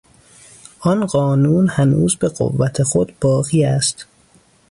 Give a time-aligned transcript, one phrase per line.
[0.79, 4.05] آن قانون هنوز به قوت خود باقی است.